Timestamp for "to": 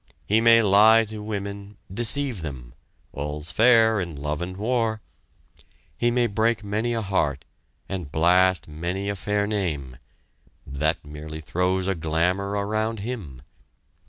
1.09-1.21